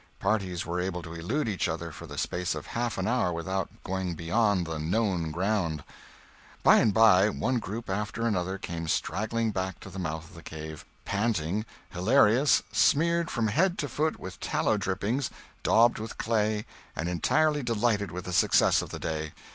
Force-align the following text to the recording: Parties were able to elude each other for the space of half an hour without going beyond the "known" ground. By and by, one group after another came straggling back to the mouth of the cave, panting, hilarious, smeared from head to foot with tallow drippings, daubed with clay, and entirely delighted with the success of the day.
Parties 0.19 0.65
were 0.65 0.79
able 0.81 1.03
to 1.03 1.13
elude 1.13 1.47
each 1.47 1.67
other 1.67 1.91
for 1.91 2.07
the 2.07 2.17
space 2.17 2.55
of 2.55 2.65
half 2.65 2.97
an 2.97 3.07
hour 3.07 3.31
without 3.31 3.69
going 3.83 4.15
beyond 4.15 4.65
the 4.65 4.79
"known" 4.79 5.29
ground. 5.29 5.83
By 6.63 6.77
and 6.77 6.91
by, 6.91 7.29
one 7.29 7.59
group 7.59 7.87
after 7.87 8.25
another 8.25 8.57
came 8.57 8.87
straggling 8.87 9.51
back 9.51 9.79
to 9.81 9.91
the 9.91 9.99
mouth 9.99 10.27
of 10.27 10.33
the 10.33 10.41
cave, 10.41 10.85
panting, 11.05 11.67
hilarious, 11.91 12.63
smeared 12.71 13.29
from 13.29 13.49
head 13.49 13.77
to 13.77 13.87
foot 13.87 14.19
with 14.19 14.39
tallow 14.39 14.75
drippings, 14.75 15.29
daubed 15.61 15.99
with 15.99 16.17
clay, 16.17 16.65
and 16.95 17.07
entirely 17.07 17.61
delighted 17.61 18.09
with 18.11 18.25
the 18.25 18.33
success 18.33 18.81
of 18.81 18.89
the 18.89 18.97
day. 18.97 19.33